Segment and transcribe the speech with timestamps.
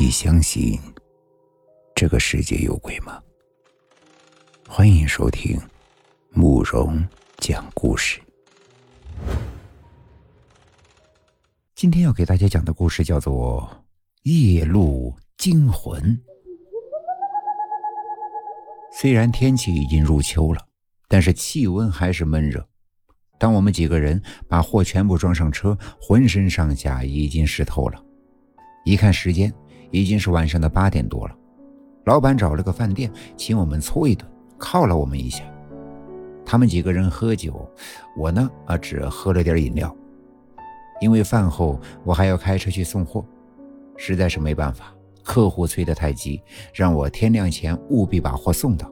[0.00, 0.78] 你相信
[1.92, 3.20] 这个世界有鬼吗？
[4.68, 5.60] 欢迎收听
[6.30, 7.04] 慕容
[7.38, 8.20] 讲故事。
[11.74, 13.68] 今天要给大家讲的故事叫做
[14.30, 16.00] 《夜路惊魂》。
[18.92, 20.64] 虽然天气已经入秋了，
[21.08, 22.64] 但是气温还是闷热。
[23.36, 28.00] 当我们几个人把货全部装上车，浑身上下已经湿透了。
[28.84, 29.52] 一看时间。
[29.90, 31.34] 已经是晚上的八点多了，
[32.04, 34.26] 老板找了个饭店请我们搓一顿，
[34.58, 35.44] 犒劳我们一下。
[36.44, 37.68] 他们几个人喝酒，
[38.16, 39.94] 我呢啊只喝了点饮料。
[41.00, 43.24] 因为饭后我还要开车去送货，
[43.96, 44.92] 实在是没办法，
[45.22, 46.42] 客户催得太急，
[46.74, 48.90] 让我天亮前务必把货送到。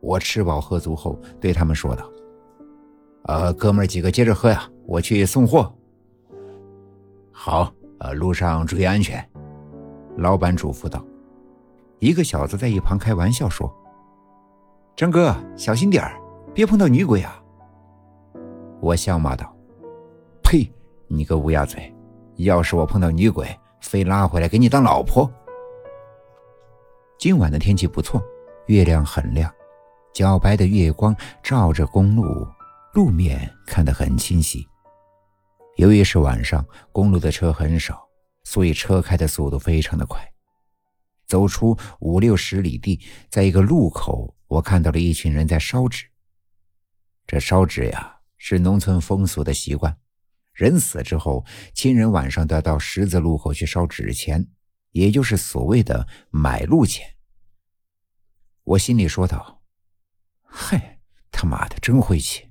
[0.00, 2.10] 我吃饱喝足后对他们说道
[3.24, 5.72] ：“呃，哥们几个接着喝呀，我去送货。”
[7.30, 9.26] 好，呃，路上注意安全。
[10.16, 11.04] 老板嘱咐道
[11.98, 13.72] ：“一个小子在一旁开玩笑说
[14.96, 16.04] ：‘张哥，小心点，
[16.54, 17.42] 别碰到女鬼啊！’”
[18.80, 19.54] 我笑骂道
[20.42, 20.70] ：“呸！
[21.06, 21.94] 你个乌鸦嘴！
[22.36, 23.46] 要是我碰到女鬼，
[23.80, 25.30] 非拉回来给你当老婆。”
[27.18, 28.22] 今晚的天气不错，
[28.66, 29.52] 月亮很亮，
[30.14, 32.46] 皎白的月光照着公路，
[32.94, 34.66] 路面看得很清晰。
[35.76, 38.06] 由于是晚上，公路的车很少。
[38.50, 40.32] 所以车开的速度非常的快，
[41.24, 46.06] 走出五六十里地，在一个路口，我看到了一群人在烧纸。
[47.28, 49.96] 这烧纸呀，是农村风俗的习惯，
[50.52, 54.48] 人死之后，亲人晚上都要到十字路口去烧纸钱，
[54.90, 57.06] 也就是所谓的买路钱。
[58.64, 59.62] 我心里说道
[60.42, 60.98] ：“嗨，
[61.30, 62.48] 他妈的真晦气！”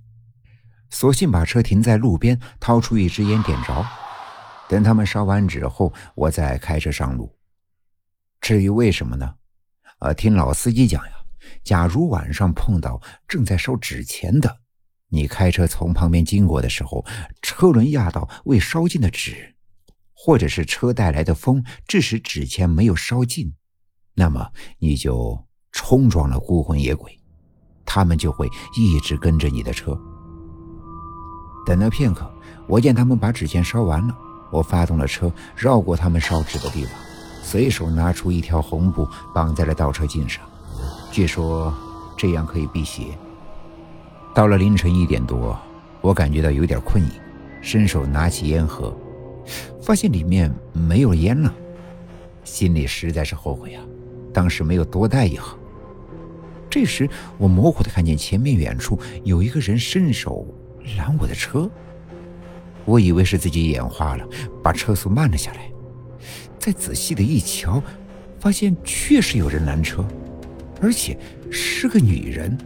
[0.90, 3.86] 索性把车停在路边，掏出一支烟点着。
[4.70, 7.36] 等他们烧完纸后，我再开车上路。
[8.40, 9.34] 至于为什么呢？
[9.98, 11.12] 呃，听老司机讲呀，
[11.64, 14.60] 假如晚上碰到正在烧纸钱的，
[15.10, 17.04] 你开车从旁边经过的时候，
[17.42, 19.56] 车轮压到未烧尽的纸，
[20.14, 23.52] 或者是车带来的风致使纸钱没有烧尽，
[24.14, 27.20] 那么你就冲撞了孤魂野鬼，
[27.84, 30.00] 他们就会一直跟着你的车。
[31.66, 32.32] 等了片刻，
[32.68, 34.16] 我见他们把纸钱烧完了。
[34.52, 36.94] 我发动了车，绕过他们烧纸的地方，
[37.42, 40.44] 随手拿出一条红布绑在了倒车镜上，
[41.12, 41.74] 据说
[42.18, 43.06] 这样可以辟邪。
[44.34, 45.58] 到了凌晨一点多，
[46.02, 47.10] 我感觉到有点困意，
[47.62, 48.96] 伸手拿起烟盒，
[49.82, 51.54] 发现里面没有烟了，
[52.44, 53.84] 心里实在是后悔啊，
[54.34, 55.58] 当时没有多带一盒。
[56.70, 60.46] 这时，我模糊的看见前面远处有一个人伸手
[60.98, 61.70] 拦我的车。
[62.90, 64.28] 我以为是自己眼花了，
[64.64, 65.70] 把车速慢了下来。
[66.58, 67.82] 再仔细的一瞧，
[68.40, 70.04] 发现确实有人拦车，
[70.82, 71.16] 而且
[71.52, 72.58] 是个女人。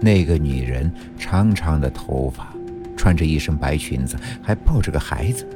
[0.00, 2.54] 那个女人长长的头发，
[2.96, 5.46] 穿着一身白裙子，还抱着个孩子。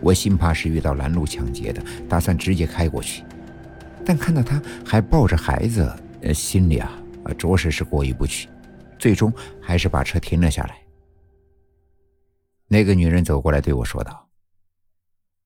[0.00, 3.22] 我心怕是遇到拦路抢劫的，打算直接开过去。
[4.04, 5.88] 但看到她还抱着孩子，
[6.34, 6.90] 心里啊，
[7.38, 8.48] 着实是过意不去。
[8.98, 10.79] 最终还是把车停了下来。
[12.72, 14.30] 那个女人走过来对我说道：“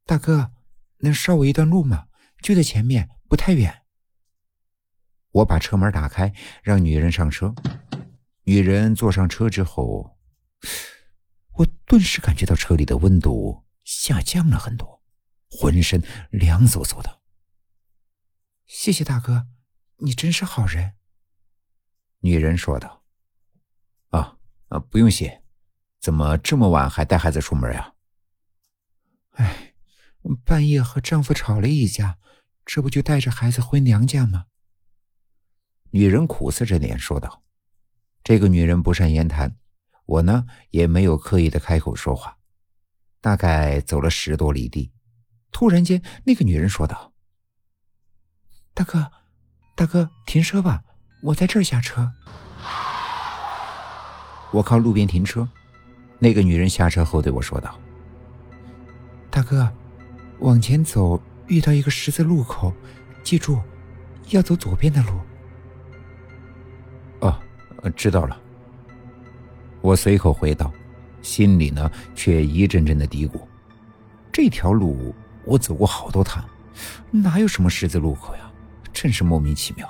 [0.05, 0.53] 大哥，
[0.99, 2.09] 能捎我一段路吗？
[2.43, 3.87] 就在前面，不太远。”
[5.33, 7.55] 我把车门打开，让女人上车。
[8.43, 10.19] 女人坐上车之后，
[11.55, 15.03] 我顿时感觉到车里的温度下降了很多，
[15.51, 17.23] 浑身凉飕飕的。
[18.67, 19.47] 谢谢大哥，
[19.97, 20.93] 你真是好人。”
[22.21, 23.03] 女人说道。
[24.13, 24.37] “啊
[24.69, 25.43] 啊，不用谢。”
[26.05, 27.95] 怎么这么晚还带孩子出门呀？
[29.37, 29.73] 哎，
[30.45, 32.19] 半夜和丈夫吵了一架，
[32.67, 34.45] 这不就带着孩子回娘家吗？
[35.93, 37.43] 女人苦涩着脸说道
[38.23, 39.57] ：“这个女人不善言谈，
[40.05, 42.37] 我呢也没有刻意的开口说话。
[43.23, 44.93] 大概走了十多里地，
[45.51, 47.15] 突然间，那个女人说道
[48.77, 49.11] ：‘大哥，
[49.75, 50.85] 大哥，停车吧，
[51.23, 52.13] 我在这儿下车。’
[54.53, 55.49] 我靠路边停车。”
[56.19, 57.79] 那个女人下车后对我说道
[59.31, 59.69] ：“大哥，
[60.39, 62.73] 往前走，遇到一个十字路口，
[63.23, 63.61] 记住，
[64.31, 65.13] 要走左边的路。”
[67.21, 67.39] 哦，
[67.97, 68.41] 知道了。
[69.81, 70.73] 我随口回道，
[71.21, 73.41] 心里呢却一阵阵的嘀咕：
[74.33, 75.15] 这条路
[75.45, 76.43] 我走过好多趟，
[77.11, 78.51] 哪有什么十字路口呀？
[78.93, 79.87] 真是莫名其妙。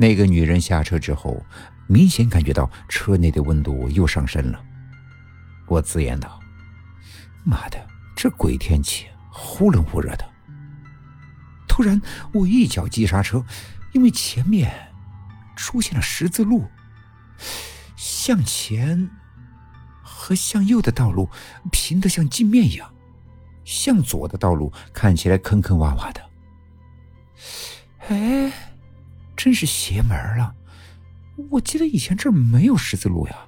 [0.00, 1.44] 那个女人下车之后。
[1.92, 4.64] 明显感觉到车内的温度又上升了，
[5.66, 6.38] 我自言道
[7.42, 10.24] ：“妈的，这鬼天气，忽冷忽热的。
[11.66, 12.00] 突然，
[12.32, 13.44] 我一脚急刹车，
[13.90, 14.72] 因为前面
[15.56, 16.64] 出现了十字路，
[17.96, 19.10] 向前
[20.00, 21.28] 和向右的道路
[21.72, 22.88] 平的像镜面一样，
[23.64, 26.30] 向左的道路看起来坑坑洼洼的。
[28.06, 28.52] 哎，
[29.42, 30.54] 真是邪门了！
[31.48, 33.38] 我记得以前这儿没有十字路呀，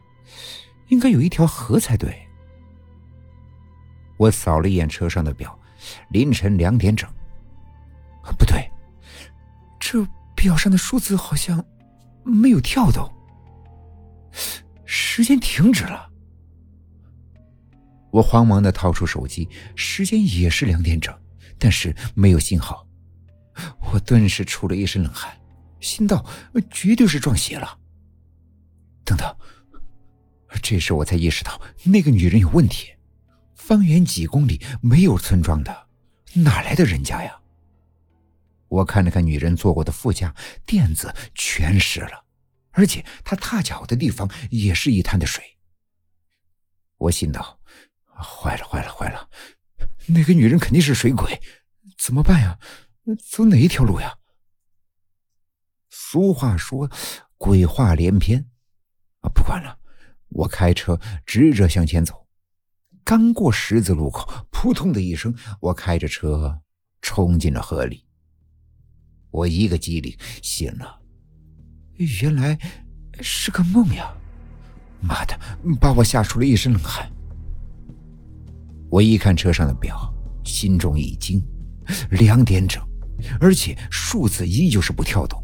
[0.89, 2.27] 应该有一条河才对。
[4.17, 5.55] 我扫了一眼车上的表，
[6.09, 7.07] 凌晨两点整。
[8.39, 8.71] 不对，
[9.79, 10.03] 这
[10.35, 11.63] 表上的数字好像
[12.25, 13.13] 没有跳动，
[14.87, 16.09] 时间停止了。
[18.11, 19.47] 我慌忙的掏出手机，
[19.77, 21.15] 时间也是两点整，
[21.59, 22.89] 但是没有信号。
[23.93, 25.31] 我顿时出了一身冷汗，
[25.83, 26.25] 心道
[26.71, 27.79] 绝对是撞邪了。
[29.05, 29.37] 等等，
[30.63, 32.95] 这时我才意识到那个女人有问题。
[33.55, 35.89] 方圆几公里没有村庄的，
[36.35, 37.39] 哪来的人家呀？
[38.69, 40.35] 我看了看女人坐过的副驾，
[40.65, 42.25] 垫子全湿了，
[42.71, 45.45] 而且她踏脚的地方也是一滩的水。
[46.97, 47.61] 我心道：
[48.17, 49.29] 坏了，坏了，坏了！
[50.07, 51.41] 那个女人肯定是水鬼，
[51.99, 52.59] 怎么办呀？
[53.31, 54.17] 走哪一条路呀？
[55.95, 56.91] 俗话说，
[57.37, 58.47] 鬼话连篇。
[59.21, 59.79] 啊，不管了，
[60.31, 62.27] 我开车直着向前走。
[63.05, 66.63] 刚过十字路口，扑通的一声，我开着车
[67.03, 68.07] 冲进了河里。
[69.31, 70.99] 我一个机灵醒了，
[72.23, 72.59] 原来
[73.21, 74.11] 是个梦呀！
[75.03, 75.39] 妈的，
[75.79, 77.07] 把我吓出了一身冷汗。
[78.89, 80.11] 我一看车上的表，
[80.43, 81.39] 心中一惊，
[82.13, 82.83] 两点整，
[83.39, 85.39] 而且数字依旧是不跳动。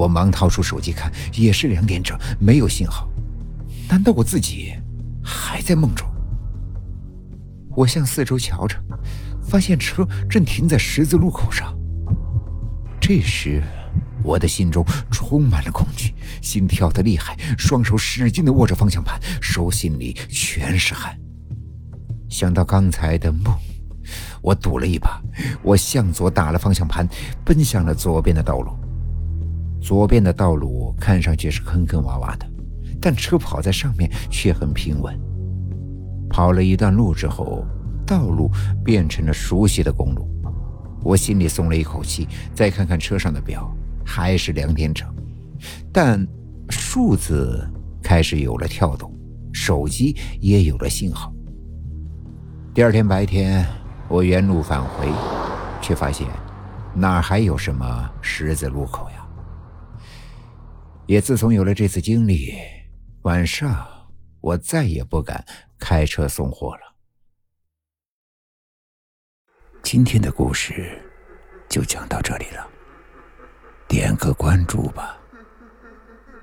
[0.00, 3.06] 我忙掏出手机看，也是两点整，没有信号。
[3.86, 4.72] 难道我自己
[5.22, 6.08] 还在梦中？
[7.76, 8.82] 我向四周瞧着，
[9.42, 11.76] 发现车正停在十字路口上。
[12.98, 13.62] 这时，
[14.22, 21.14] 我的心中充满了恐惧，心跳的厉害，双手使劲的握着方向盘，手心里全是汗。
[22.30, 23.54] 想到刚才的梦，
[24.40, 25.20] 我赌了一把，
[25.62, 27.06] 我向左打了方向盘，
[27.44, 28.79] 奔向了左边的道路。
[29.80, 32.46] 左边的道路看上去是坑坑洼洼的，
[33.00, 35.18] 但车跑在上面却很平稳。
[36.28, 37.64] 跑了一段路之后，
[38.06, 38.50] 道路
[38.84, 40.28] 变成了熟悉的公路，
[41.02, 42.28] 我心里松了一口气。
[42.54, 43.68] 再看看车上的表，
[44.04, 45.08] 还是两点整，
[45.92, 46.24] 但
[46.68, 47.68] 数字
[48.02, 49.12] 开始有了跳动，
[49.52, 51.32] 手机也有了信号。
[52.72, 53.66] 第二天白天，
[54.08, 55.08] 我原路返回，
[55.80, 56.28] 却发现
[56.94, 59.19] 哪还有什么十字路口呀？
[61.10, 62.56] 也自从有了这次经历，
[63.22, 63.84] 晚上
[64.40, 65.44] 我再也不敢。
[65.76, 66.94] 开车送货了。
[69.82, 71.02] 今天的故事
[71.68, 72.70] 就讲到这里了，
[73.88, 75.18] 点个关注吧，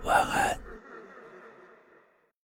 [0.04, 0.67] 晚安。